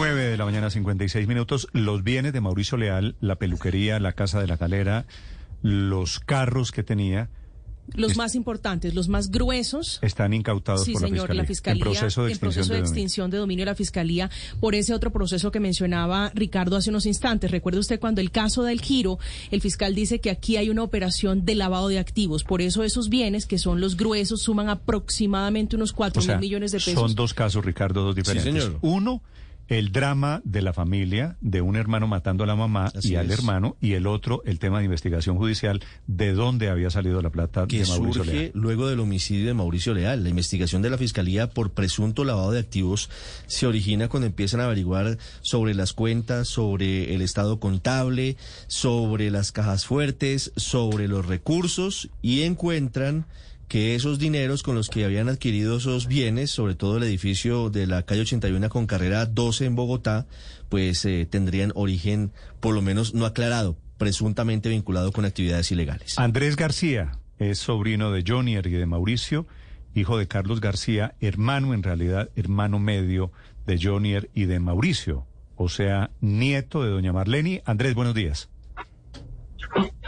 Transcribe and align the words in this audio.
9 0.00 0.28
de 0.28 0.36
la 0.38 0.46
mañana, 0.46 0.70
56 0.70 1.28
minutos. 1.28 1.68
Los 1.72 2.02
bienes 2.02 2.32
de 2.32 2.40
Mauricio 2.40 2.78
Leal, 2.78 3.16
la 3.20 3.36
peluquería, 3.36 4.00
la 4.00 4.12
casa 4.12 4.40
de 4.40 4.46
la 4.46 4.56
galera, 4.56 5.04
los 5.60 6.20
carros 6.20 6.72
que 6.72 6.82
tenía. 6.82 7.28
Los 7.94 8.16
más 8.16 8.34
importantes, 8.34 8.94
los 8.94 9.08
más 9.08 9.30
gruesos. 9.30 9.98
Están 10.00 10.32
incautados 10.32 10.84
Sí, 10.84 10.92
por 10.94 11.02
la 11.02 11.08
señor, 11.08 11.20
fiscalía. 11.26 11.42
la 11.42 11.46
fiscalía. 11.46 11.82
En 11.84 11.90
proceso 11.92 12.24
de 12.24 12.32
en 12.32 12.38
proceso 12.38 12.60
extinción 12.60 12.70
de 12.70 12.76
de 12.76 12.78
dominio. 12.80 12.88
extinción 12.88 13.30
de 13.30 13.36
dominio 13.38 13.62
de 13.62 13.70
la 13.70 13.74
fiscalía 13.74 14.30
por 14.60 14.74
ese 14.74 14.94
otro 14.94 15.12
proceso 15.12 15.50
que 15.50 15.60
mencionaba 15.60 16.30
Ricardo 16.34 16.76
hace 16.76 16.88
unos 16.88 17.04
instantes. 17.04 17.50
Recuerde 17.50 17.80
usted 17.80 18.00
cuando 18.00 18.22
el 18.22 18.30
caso 18.30 18.62
del 18.62 18.80
giro, 18.80 19.18
el 19.50 19.60
fiscal 19.60 19.94
dice 19.94 20.18
que 20.20 20.30
aquí 20.30 20.56
hay 20.56 20.70
una 20.70 20.82
operación 20.82 21.44
de 21.44 21.56
lavado 21.56 21.88
de 21.88 21.98
activos. 21.98 22.42
Por 22.44 22.62
eso 22.62 22.84
esos 22.84 23.10
bienes, 23.10 23.44
que 23.44 23.58
son 23.58 23.80
los 23.82 23.98
gruesos, 23.98 24.40
suman 24.40 24.70
aproximadamente 24.70 25.76
unos 25.76 25.92
cuatro 25.92 26.20
O 26.20 26.24
sea, 26.24 26.36
mil 26.36 26.48
millones 26.48 26.72
de 26.72 26.78
pesos. 26.78 26.94
son 26.94 27.14
dos 27.14 27.34
casos, 27.34 27.62
Ricardo, 27.66 28.02
dos 28.02 28.14
diferentes. 28.14 28.62
señor. 28.64 28.78
Uno, 28.82 29.20
el 29.70 29.92
drama 29.92 30.42
de 30.44 30.62
la 30.62 30.72
familia, 30.72 31.36
de 31.40 31.60
un 31.60 31.76
hermano 31.76 32.08
matando 32.08 32.42
a 32.42 32.46
la 32.48 32.56
mamá 32.56 32.86
Así 32.86 33.12
y 33.12 33.16
al 33.16 33.30
es. 33.30 33.38
hermano, 33.38 33.76
y 33.80 33.92
el 33.92 34.08
otro, 34.08 34.42
el 34.44 34.58
tema 34.58 34.80
de 34.80 34.86
investigación 34.86 35.36
judicial, 35.36 35.80
de 36.08 36.32
dónde 36.32 36.68
había 36.68 36.90
salido 36.90 37.22
la 37.22 37.30
plata 37.30 37.68
que 37.68 37.78
de 37.78 37.86
Mauricio 37.86 38.24
surge 38.24 38.38
Leal. 38.38 38.50
luego 38.54 38.88
del 38.88 38.98
homicidio 38.98 39.46
de 39.46 39.54
Mauricio 39.54 39.94
Leal. 39.94 40.24
La 40.24 40.28
investigación 40.28 40.82
de 40.82 40.90
la 40.90 40.98
Fiscalía 40.98 41.48
por 41.48 41.70
presunto 41.70 42.24
lavado 42.24 42.50
de 42.50 42.58
activos 42.58 43.10
se 43.46 43.64
origina 43.68 44.08
cuando 44.08 44.26
empiezan 44.26 44.60
a 44.60 44.64
averiguar 44.64 45.18
sobre 45.40 45.72
las 45.74 45.92
cuentas, 45.92 46.48
sobre 46.48 47.14
el 47.14 47.22
estado 47.22 47.60
contable, 47.60 48.36
sobre 48.66 49.30
las 49.30 49.52
cajas 49.52 49.86
fuertes, 49.86 50.50
sobre 50.56 51.06
los 51.06 51.26
recursos 51.26 52.10
y 52.22 52.42
encuentran 52.42 53.24
que 53.70 53.94
esos 53.94 54.18
dineros 54.18 54.64
con 54.64 54.74
los 54.74 54.88
que 54.88 55.04
habían 55.04 55.28
adquirido 55.28 55.76
esos 55.76 56.08
bienes, 56.08 56.50
sobre 56.50 56.74
todo 56.74 56.96
el 56.96 57.04
edificio 57.04 57.70
de 57.70 57.86
la 57.86 58.02
calle 58.02 58.22
81 58.22 58.68
con 58.68 58.88
carrera 58.88 59.26
12 59.26 59.64
en 59.64 59.76
Bogotá, 59.76 60.26
pues 60.68 61.04
eh, 61.04 61.24
tendrían 61.30 61.70
origen 61.76 62.32
por 62.58 62.74
lo 62.74 62.82
menos 62.82 63.14
no 63.14 63.26
aclarado, 63.26 63.76
presuntamente 63.96 64.68
vinculado 64.68 65.12
con 65.12 65.24
actividades 65.24 65.70
ilegales. 65.70 66.18
Andrés 66.18 66.56
García 66.56 67.12
es 67.38 67.60
sobrino 67.60 68.10
de 68.10 68.24
Jonier 68.26 68.66
y 68.66 68.72
de 68.72 68.86
Mauricio, 68.86 69.46
hijo 69.94 70.18
de 70.18 70.26
Carlos 70.26 70.60
García, 70.60 71.14
hermano 71.20 71.72
en 71.72 71.84
realidad, 71.84 72.28
hermano 72.34 72.80
medio 72.80 73.30
de 73.68 73.80
Jonier 73.80 74.30
y 74.34 74.46
de 74.46 74.58
Mauricio, 74.58 75.28
o 75.54 75.68
sea, 75.68 76.10
nieto 76.20 76.82
de 76.82 76.90
doña 76.90 77.12
Marleni. 77.12 77.60
Andrés, 77.64 77.94
buenos 77.94 78.16
días. 78.16 78.48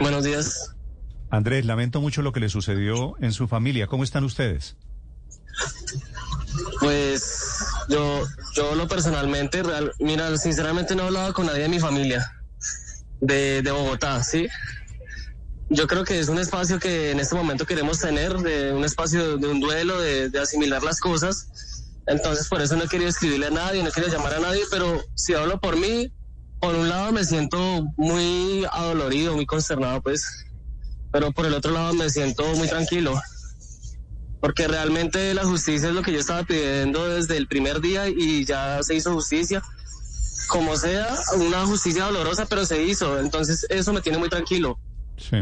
Buenos 0.01 0.25
días. 0.25 0.72
Andrés, 1.33 1.65
lamento 1.65 1.99
mucho 1.99 2.21
lo 2.21 2.31
que 2.31 2.39
le 2.39 2.47
sucedió 2.47 3.15
en 3.19 3.33
su 3.33 3.47
familia. 3.47 3.87
¿Cómo 3.87 4.03
están 4.03 4.23
ustedes? 4.23 4.75
Pues 6.79 7.57
yo, 7.89 8.23
yo 8.55 8.75
lo 8.75 8.87
personalmente, 8.87 9.63
mira, 9.97 10.37
sinceramente 10.37 10.93
no 10.93 11.01
he 11.01 11.05
hablado 11.07 11.33
con 11.33 11.47
nadie 11.47 11.63
de 11.63 11.69
mi 11.69 11.79
familia 11.79 12.31
de, 13.19 13.63
de 13.63 13.71
Bogotá, 13.71 14.23
¿sí? 14.23 14.47
Yo 15.69 15.87
creo 15.87 16.03
que 16.03 16.19
es 16.19 16.29
un 16.29 16.37
espacio 16.37 16.77
que 16.77 17.09
en 17.09 17.19
este 17.19 17.33
momento 17.33 17.65
queremos 17.65 17.97
tener, 17.97 18.35
un 18.35 18.85
espacio 18.85 19.39
de 19.39 19.47
un 19.47 19.59
duelo, 19.59 19.99
de, 19.99 20.29
de 20.29 20.39
asimilar 20.39 20.83
las 20.83 20.99
cosas. 20.99 21.47
Entonces 22.05 22.47
por 22.47 22.61
eso 22.61 22.75
no 22.75 22.83
he 22.83 22.87
querido 22.87 23.09
escribirle 23.09 23.47
a 23.47 23.49
nadie, 23.49 23.81
no 23.81 23.89
he 23.89 23.91
querido 23.91 24.13
llamar 24.15 24.35
a 24.35 24.39
nadie, 24.39 24.61
pero 24.69 25.03
si 25.15 25.33
hablo 25.33 25.59
por 25.59 25.77
mí, 25.77 26.13
por 26.59 26.75
un 26.75 26.89
lado 26.89 27.11
me 27.11 27.25
siento 27.25 27.57
muy 27.97 28.67
adolorido, 28.71 29.33
muy 29.33 29.47
consternado, 29.47 29.99
pues, 30.03 30.45
pero 31.13 31.31
por 31.31 31.45
el 31.45 31.53
otro 31.53 31.71
lado 31.71 31.93
me 31.93 32.09
siento 32.09 32.43
muy 32.55 32.67
tranquilo. 32.67 33.13
porque 34.41 34.67
realmente 34.67 35.33
la 35.33 35.45
justicia 35.45 35.87
es 35.87 35.95
lo 35.95 36.01
que 36.01 36.11
yo 36.11 36.19
estaba 36.19 36.43
pidiendo 36.43 37.07
desde 37.07 37.37
el 37.37 37.47
primer 37.47 37.79
día 37.79 38.09
y 38.09 38.43
ya 38.43 38.83
se 38.83 38.93
hizo 38.93 39.13
justicia. 39.13 39.61
Como 40.49 40.75
sea, 40.75 41.07
una 41.37 41.65
justicia 41.65 42.03
dolorosa, 42.03 42.45
pero 42.47 42.65
se 42.65 42.83
hizo. 42.83 43.21
Entonces 43.21 43.65
eso 43.69 43.93
me 43.93 44.01
tiene 44.01 44.17
muy 44.17 44.27
tranquilo. 44.27 44.77
Sí. 45.15 45.37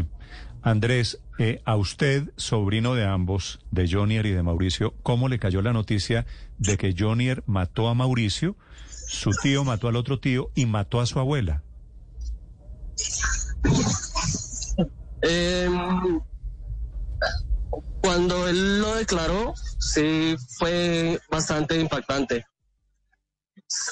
Andrés, 0.62 1.18
eh, 1.40 1.60
a 1.64 1.74
usted, 1.74 2.30
sobrino 2.36 2.94
de 2.94 3.04
ambos, 3.04 3.58
de 3.72 3.90
Jonier 3.90 4.26
y 4.26 4.30
de 4.30 4.44
Mauricio, 4.44 4.94
¿cómo 5.02 5.28
le 5.28 5.40
cayó 5.40 5.62
la 5.62 5.72
noticia 5.72 6.24
de 6.58 6.76
que 6.76 6.94
Jonier 6.96 7.42
mató 7.46 7.88
a 7.88 7.94
Mauricio, 7.94 8.54
su 9.08 9.32
tío 9.42 9.64
mató 9.64 9.88
al 9.88 9.96
otro 9.96 10.20
tío 10.20 10.52
y 10.54 10.66
mató 10.66 11.00
a 11.00 11.06
su 11.06 11.18
abuela? 11.18 11.64
Eh, 15.22 15.68
cuando 18.02 18.48
él 18.48 18.80
lo 18.80 18.96
declaró, 18.96 19.54
sí 19.78 20.36
fue 20.58 21.20
bastante 21.30 21.78
impactante. 21.78 22.44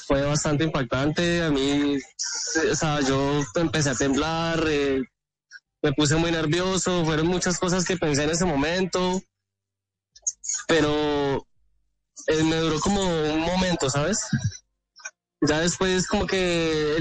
Fue 0.07 0.23
bastante 0.23 0.65
impactante. 0.65 1.43
A 1.43 1.51
mí, 1.51 1.97
o 2.71 2.75
sea, 2.75 3.01
yo 3.01 3.43
empecé 3.55 3.91
a 3.91 3.95
temblar, 3.95 4.63
eh, 4.69 5.03
me 5.83 5.93
puse 5.93 6.17
muy 6.17 6.33
nervioso. 6.33 7.05
Fueron 7.05 7.29
muchas 7.29 7.59
cosas 7.59 7.85
que 7.85 7.97
pensé 7.97 8.25
en 8.25 8.31
ese 8.31 8.45
momento. 8.45 9.23
Pero 10.67 11.47
eh, 12.27 12.43
me 12.43 12.57
duró 12.57 12.81
como 12.81 13.01
un 13.01 13.41
momento, 13.41 13.89
¿sabes? 13.89 14.27
Ya 15.43 15.61
después, 15.61 16.07
como 16.07 16.27
que 16.27 16.97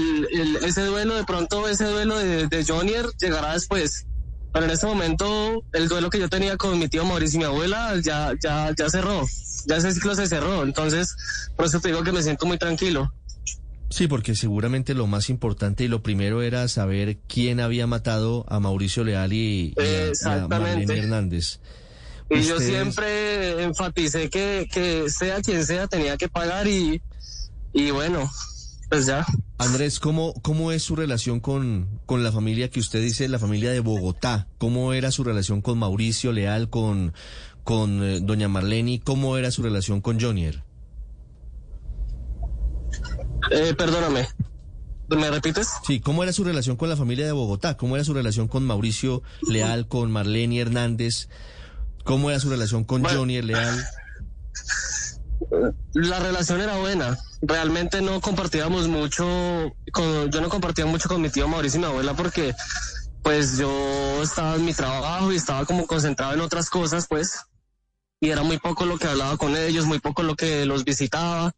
ese 0.62 0.86
duelo, 0.86 1.14
de 1.16 1.24
pronto, 1.24 1.68
ese 1.68 1.84
duelo 1.84 2.16
de, 2.18 2.46
de 2.46 2.64
Jonier 2.64 3.06
llegará 3.18 3.52
después. 3.52 4.06
Pero 4.52 4.64
en 4.64 4.70
este 4.70 4.86
momento, 4.86 5.62
el 5.72 5.88
duelo 5.88 6.10
que 6.10 6.18
yo 6.18 6.28
tenía 6.28 6.56
con 6.56 6.78
mi 6.78 6.88
tío 6.88 7.04
Mauricio 7.04 7.36
y 7.36 7.38
mi 7.38 7.44
abuela 7.44 7.94
ya, 8.02 8.32
ya, 8.42 8.74
ya 8.76 8.90
cerró. 8.90 9.24
Ya 9.66 9.76
ese 9.76 9.92
ciclo 9.92 10.14
se 10.14 10.26
cerró. 10.26 10.64
Entonces, 10.64 11.14
por 11.56 11.66
eso 11.66 11.80
te 11.80 11.88
digo 11.88 12.02
que 12.02 12.12
me 12.12 12.22
siento 12.22 12.46
muy 12.46 12.58
tranquilo. 12.58 13.12
Sí, 13.90 14.06
porque 14.06 14.34
seguramente 14.34 14.94
lo 14.94 15.06
más 15.06 15.30
importante 15.30 15.84
y 15.84 15.88
lo 15.88 16.02
primero 16.02 16.42
era 16.42 16.66
saber 16.68 17.18
quién 17.28 17.60
había 17.60 17.86
matado 17.86 18.44
a 18.48 18.60
Mauricio 18.60 19.04
Leal 19.04 19.32
y, 19.32 19.74
y 19.76 20.26
a-. 20.26 20.46
Marlene 20.48 20.96
Hernández. 20.96 21.60
Y 22.30 22.42
yo 22.42 22.60
siempre 22.60 23.64
enfaticé 23.64 24.30
que, 24.30 24.68
que 24.72 25.10
sea 25.10 25.42
quien 25.42 25.66
sea, 25.66 25.88
tenía 25.88 26.16
que 26.16 26.28
pagar 26.28 26.68
y, 26.68 27.02
y 27.72 27.90
bueno, 27.90 28.30
pues 28.90 29.06
ya. 29.06 29.24
Andrés, 29.58 30.00
¿cómo, 30.00 30.34
¿cómo 30.42 30.72
es 30.72 30.82
su 30.82 30.96
relación 30.96 31.38
con, 31.40 32.00
con 32.06 32.24
la 32.24 32.32
familia 32.32 32.70
que 32.70 32.80
usted 32.80 33.00
dice, 33.00 33.28
la 33.28 33.38
familia 33.38 33.70
de 33.70 33.80
Bogotá? 33.80 34.48
¿Cómo 34.58 34.92
era 34.92 35.10
su 35.12 35.22
relación 35.22 35.62
con 35.62 35.78
Mauricio 35.78 36.32
Leal, 36.32 36.68
con, 36.68 37.14
con 37.62 38.02
eh, 38.02 38.20
doña 38.20 38.48
Marlene? 38.48 39.00
¿Cómo 39.02 39.36
era 39.36 39.50
su 39.52 39.62
relación 39.62 40.00
con 40.00 40.20
Jonier? 40.20 40.64
Eh, 43.50 43.74
perdóname. 43.74 44.28
¿Me 45.08 45.30
repites? 45.30 45.68
Sí, 45.86 46.00
¿cómo 46.00 46.22
era 46.22 46.32
su 46.32 46.44
relación 46.44 46.76
con 46.76 46.88
la 46.88 46.96
familia 46.96 47.26
de 47.26 47.32
Bogotá? 47.32 47.76
¿Cómo 47.76 47.96
era 47.96 48.04
su 48.04 48.14
relación 48.14 48.48
con 48.48 48.64
Mauricio 48.64 49.22
Leal, 49.48 49.86
con 49.88 50.10
Marlene 50.10 50.60
Hernández? 50.60 51.28
¿Cómo 52.04 52.30
era 52.30 52.40
su 52.40 52.50
relación 52.50 52.84
con 52.84 53.02
Bueno. 53.02 53.20
Jonier 53.20 53.44
Leal? 53.44 53.84
La 55.94 56.18
relación 56.18 56.60
era 56.60 56.76
buena. 56.76 57.18
Realmente 57.42 58.02
no 58.02 58.20
compartíamos 58.20 58.88
mucho, 58.88 59.24
yo 59.24 60.40
no 60.40 60.48
compartía 60.48 60.86
mucho 60.86 61.08
con 61.08 61.22
mi 61.22 61.30
tío 61.30 61.48
Mauricio 61.48 61.78
y 61.78 61.80
mi 61.80 61.86
abuela 61.86 62.14
porque 62.14 62.54
pues 63.22 63.58
yo 63.58 64.22
estaba 64.22 64.56
en 64.56 64.64
mi 64.64 64.74
trabajo 64.74 65.32
y 65.32 65.36
estaba 65.36 65.64
como 65.64 65.86
concentrado 65.86 66.34
en 66.34 66.40
otras 66.40 66.70
cosas, 66.70 67.06
pues. 67.08 67.40
Y 68.20 68.30
era 68.30 68.42
muy 68.42 68.58
poco 68.58 68.84
lo 68.84 68.98
que 68.98 69.06
hablaba 69.06 69.36
con 69.36 69.56
ellos, 69.56 69.86
muy 69.86 69.98
poco 69.98 70.22
lo 70.22 70.36
que 70.36 70.66
los 70.66 70.84
visitaba. 70.84 71.52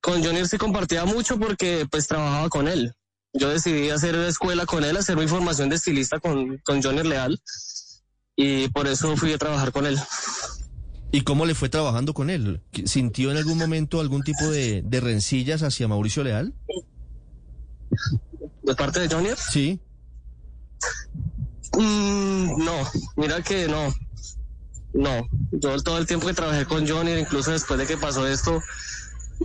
Con 0.00 0.22
Junior 0.24 0.48
sí 0.48 0.58
compartía 0.58 1.04
mucho 1.04 1.38
porque 1.38 1.86
pues 1.90 2.06
trabajaba 2.06 2.48
con 2.48 2.68
él. 2.68 2.94
Yo 3.32 3.48
decidí 3.48 3.90
hacer 3.90 4.14
escuela 4.14 4.64
con 4.64 4.84
él, 4.84 4.96
hacer 4.96 5.16
mi 5.16 5.26
formación 5.26 5.68
de 5.68 5.76
estilista 5.76 6.20
con, 6.20 6.58
con 6.58 6.82
Junior 6.82 7.04
Leal. 7.04 7.40
Y 8.36 8.68
por 8.68 8.86
eso 8.86 9.16
fui 9.16 9.32
a 9.32 9.38
trabajar 9.38 9.72
con 9.72 9.86
él. 9.86 9.98
¿Y 11.14 11.20
cómo 11.20 11.46
le 11.46 11.54
fue 11.54 11.68
trabajando 11.68 12.12
con 12.12 12.28
él? 12.28 12.60
¿Sintió 12.86 13.30
en 13.30 13.36
algún 13.36 13.56
momento 13.56 14.00
algún 14.00 14.24
tipo 14.24 14.50
de, 14.50 14.82
de 14.82 15.00
rencillas 15.00 15.62
hacia 15.62 15.86
Mauricio 15.86 16.24
Leal? 16.24 16.52
De 18.64 18.74
parte 18.74 18.98
de 18.98 19.14
Junior. 19.14 19.38
Sí. 19.38 19.78
Mm, 21.78 22.64
no, 22.64 22.90
mira 23.14 23.40
que 23.42 23.68
no. 23.68 23.94
No, 24.92 25.28
yo 25.52 25.80
todo 25.84 25.98
el 25.98 26.06
tiempo 26.06 26.26
que 26.26 26.34
trabajé 26.34 26.64
con 26.66 26.84
Johnny, 26.84 27.12
incluso 27.12 27.52
después 27.52 27.78
de 27.78 27.86
que 27.86 27.96
pasó 27.96 28.26
esto, 28.26 28.60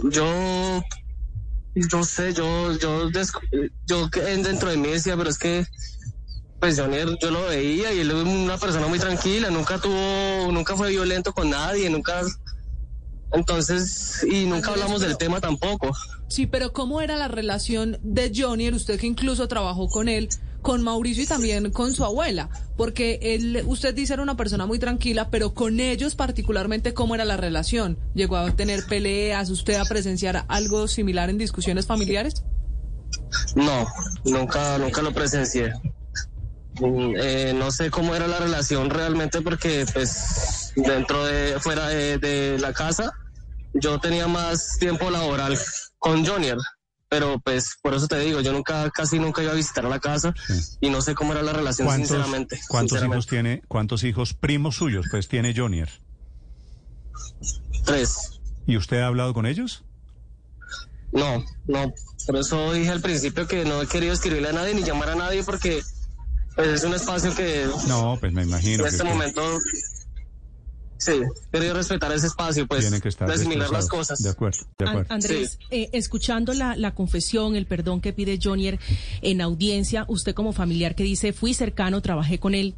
yo, 0.06 0.82
yo 1.76 2.04
sé, 2.04 2.34
yo, 2.34 2.76
yo, 2.80 3.12
yo 3.86 4.10
dentro 4.10 4.72
de 4.72 4.78
mí 4.78 4.88
decía, 4.88 5.16
pero 5.16 5.30
es 5.30 5.38
que, 5.38 5.68
pues 6.60 6.80
Johnny, 6.80 6.98
yo 7.22 7.32
lo 7.32 7.46
veía 7.46 7.94
y 7.94 8.00
él 8.02 8.12
es 8.12 8.16
una 8.16 8.58
persona 8.58 8.88
muy 8.88 9.00
tranquila, 9.00 9.50
nunca 9.50 9.80
tuvo, 9.80 10.52
nunca 10.52 10.76
fue 10.76 10.90
violento 10.90 11.34
con 11.34 11.50
nadie, 11.50 11.90
nunca, 11.90 12.22
entonces, 13.32 14.26
y 14.30 14.46
nunca 14.46 14.72
hablamos 14.72 15.02
del 15.02 15.18
tema 15.18 15.40
tampoco. 15.40 15.96
Sí, 16.28 16.48
pero 16.48 16.74
¿cómo 16.74 17.02
era 17.02 17.16
la 17.16 17.28
relación 17.28 17.98
de 18.04 18.32
Jonier, 18.36 18.74
usted 18.74 19.00
que 19.00 19.08
incluso 19.08 19.48
trabajó 19.48 19.88
con 19.88 20.10
él, 20.10 20.28
con 20.62 20.84
Mauricio 20.84 21.24
y 21.24 21.28
también 21.28 21.72
con 21.72 21.94
su 21.94 22.04
abuela, 22.04 22.50
porque 22.76 23.20
él, 23.22 23.64
usted 23.66 23.94
dice 23.94 24.14
era 24.14 24.22
una 24.22 24.36
persona 24.36 24.66
muy 24.66 24.80
tranquila, 24.80 25.30
pero 25.30 25.54
con 25.54 25.80
ellos 25.80 26.16
particularmente, 26.16 26.94
¿cómo 26.94 27.16
era 27.16 27.24
la 27.24 27.38
relación? 27.38 27.98
¿Llegó 28.14 28.36
a 28.36 28.52
tener 28.52 28.86
peleas? 28.86 29.50
¿Usted 29.50 29.76
a 29.76 29.86
presenciar 29.86 30.46
algo 30.50 30.90
similar 30.90 31.30
en 31.30 31.38
discusiones 31.38 31.86
familiares? 31.86 32.44
No, 33.56 33.88
nunca, 34.26 34.78
nunca 34.78 35.02
lo 35.02 35.14
presencié. 35.14 35.74
Eh, 36.82 37.54
no 37.56 37.72
sé 37.72 37.90
cómo 37.90 38.16
era 38.16 38.28
la 38.28 38.40
relación 38.40 38.90
realmente 38.90 39.42
porque 39.42 39.86
pues 39.94 40.74
dentro 40.76 41.26
de, 41.26 41.60
fuera 41.60 41.88
de, 41.88 42.58
la 42.60 42.74
casa, 42.74 43.12
yo 43.74 44.00
tenía 44.00 44.28
más 44.28 44.78
tiempo 44.80 45.10
laboral 45.10 45.58
con 45.98 46.26
Jonier 46.26 46.58
pero 47.10 47.40
pues 47.40 47.76
por 47.82 47.96
eso 47.96 48.08
te 48.08 48.20
digo, 48.20 48.40
yo 48.40 48.54
nunca, 48.54 48.90
casi 48.92 49.18
nunca 49.18 49.42
iba 49.42 49.52
a 49.52 49.56
visitar 49.56 49.84
la 49.84 50.00
casa 50.00 50.34
y 50.80 50.92
no 50.92 51.02
sé 51.02 51.16
cómo 51.16 51.34
era 51.34 51.42
la 51.42 51.54
relación 51.54 51.90
sinceramente. 51.96 52.60
¿Cuántos 52.68 53.04
hijos 53.04 53.26
tiene, 53.26 53.64
cuántos 53.68 54.04
hijos 54.04 54.36
primos 54.36 54.76
suyos 54.76 55.08
pues 55.10 55.28
tiene 55.28 55.56
Jonier? 55.56 55.90
Tres. 57.84 58.40
¿Y 58.68 58.78
usted 58.78 59.00
ha 59.00 59.08
hablado 59.08 59.34
con 59.34 59.48
ellos? 59.48 59.84
No, 61.12 61.44
no, 61.66 61.92
por 62.28 62.38
eso 62.38 62.72
dije 62.74 62.92
al 62.92 63.02
principio 63.02 63.48
que 63.48 63.66
no 63.66 63.82
he 63.82 63.88
querido 63.88 64.14
escribirle 64.14 64.50
a 64.50 64.54
nadie 64.54 64.76
ni 64.76 64.84
llamar 64.84 65.10
a 65.10 65.16
nadie 65.16 65.44
porque 65.44 65.82
pues, 66.60 66.70
es 66.70 66.84
un 66.84 66.94
espacio 66.94 67.36
que... 67.36 67.68
No, 67.88 68.18
pues 68.20 68.34
me 68.34 68.44
imagino. 68.44 68.84
En 68.84 68.90
este 68.90 69.04
momento 69.04 69.42
Sí, 71.00 71.14
quería 71.50 71.74
respetar 71.74 72.12
ese 72.12 72.28
espacio, 72.28 72.68
pues, 72.68 72.82
Tiene 72.82 73.00
que 73.00 73.08
estar 73.08 73.32
asimilar 73.32 73.70
las 73.70 73.88
cosas. 73.88 74.22
De 74.22 74.30
acuerdo, 74.32 74.66
de 74.78 74.86
acuerdo. 74.86 75.14
Andrés, 75.14 75.58
eh, 75.72 75.90
escuchando 75.94 76.54
la, 76.54 76.76
la, 76.76 76.94
confesión, 76.94 77.56
el 77.56 77.66
perdón 77.66 78.02
que 78.02 78.12
pide 78.12 78.38
Jonier 78.42 78.80
en 79.22 79.40
audiencia, 79.40 80.04
usted 80.10 80.34
como 80.34 80.52
familiar 80.52 80.96
que 80.96 81.04
dice, 81.04 81.32
fui 81.32 81.54
cercano, 81.54 82.02
trabajé 82.02 82.38
con 82.38 82.54
él, 82.54 82.76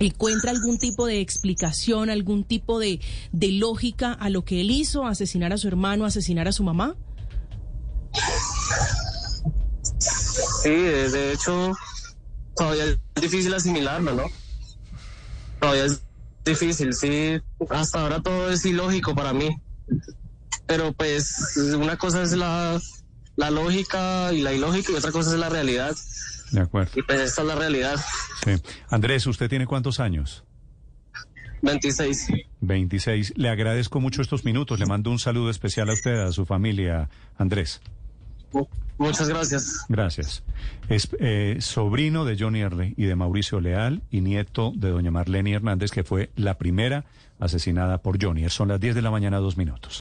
¿encuentra 0.00 0.50
algún 0.50 0.78
tipo 0.78 1.06
de 1.06 1.20
explicación, 1.20 2.10
algún 2.10 2.42
tipo 2.42 2.80
de, 2.80 3.00
de 3.30 3.52
lógica 3.52 4.12
a 4.12 4.28
lo 4.28 4.44
que 4.44 4.60
él 4.60 4.72
hizo, 4.72 5.06
asesinar 5.06 5.52
a 5.52 5.56
su 5.56 5.68
hermano, 5.68 6.04
asesinar 6.04 6.48
a 6.48 6.52
su 6.52 6.64
mamá? 6.64 6.96
Sí, 10.62 10.70
de 10.70 11.32
hecho, 11.32 11.74
todavía 12.56 12.84
es 12.84 12.98
difícil 13.20 13.52
asimilarlo, 13.54 14.14
¿no? 14.14 14.24
Todavía 15.60 15.84
es 15.84 16.02
difícil, 16.44 16.92
sí. 16.94 17.40
Hasta 17.70 18.00
ahora 18.00 18.20
todo 18.20 18.50
es 18.50 18.64
ilógico 18.64 19.14
para 19.14 19.32
mí. 19.32 19.56
Pero 20.66 20.92
pues 20.92 21.56
una 21.76 21.96
cosa 21.96 22.22
es 22.22 22.32
la, 22.32 22.80
la 23.36 23.50
lógica 23.50 24.32
y 24.32 24.42
la 24.42 24.52
ilógica 24.52 24.92
y 24.92 24.94
otra 24.94 25.12
cosa 25.12 25.30
es 25.32 25.38
la 25.38 25.48
realidad. 25.48 25.94
De 26.52 26.60
acuerdo. 26.60 26.90
Y 26.94 27.02
pues 27.02 27.20
esta 27.20 27.42
es 27.42 27.48
la 27.48 27.54
realidad. 27.54 27.96
Sí. 28.44 28.52
Andrés, 28.88 29.26
¿usted 29.26 29.48
tiene 29.48 29.66
cuántos 29.66 30.00
años? 30.00 30.44
26. 31.62 32.28
26. 32.60 33.34
Le 33.36 33.48
agradezco 33.48 34.00
mucho 34.00 34.20
estos 34.20 34.44
minutos. 34.44 34.78
Le 34.80 34.86
mando 34.86 35.10
un 35.10 35.18
saludo 35.18 35.48
especial 35.48 35.88
a 35.90 35.92
usted, 35.92 36.18
a 36.18 36.32
su 36.32 36.44
familia, 36.44 37.08
Andrés. 37.38 37.80
Muchas 38.98 39.28
gracias. 39.28 39.84
Gracias. 39.88 40.42
Es 40.88 41.08
eh, 41.18 41.56
sobrino 41.60 42.24
de 42.24 42.36
Johnny 42.38 42.60
R. 42.60 42.94
y 42.96 43.04
de 43.04 43.16
Mauricio 43.16 43.60
Leal 43.60 44.02
y 44.10 44.20
nieto 44.20 44.72
de 44.76 44.90
doña 44.90 45.10
Marlene 45.10 45.52
Hernández, 45.52 45.90
que 45.90 46.04
fue 46.04 46.30
la 46.36 46.58
primera 46.58 47.04
asesinada 47.40 47.98
por 47.98 48.22
Johnny. 48.22 48.48
Son 48.48 48.68
las 48.68 48.80
10 48.80 48.94
de 48.94 49.02
la 49.02 49.10
mañana, 49.10 49.38
dos 49.38 49.56
minutos. 49.56 50.00